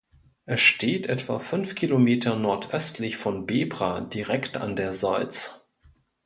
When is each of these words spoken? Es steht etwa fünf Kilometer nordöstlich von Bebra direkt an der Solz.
Es 0.45 0.61
steht 0.61 1.05
etwa 1.05 1.37
fünf 1.37 1.75
Kilometer 1.75 2.35
nordöstlich 2.35 3.17
von 3.17 3.45
Bebra 3.45 4.01
direkt 4.01 4.57
an 4.57 4.75
der 4.75 4.93
Solz. 4.93 5.69